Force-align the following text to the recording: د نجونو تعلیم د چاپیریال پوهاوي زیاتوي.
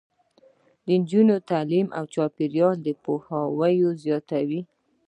د 0.85 0.87
نجونو 1.01 1.35
تعلیم 1.49 1.87
د 1.91 1.95
چاپیریال 2.13 2.77
پوهاوي 3.03 3.73
زیاتوي. 4.03 4.61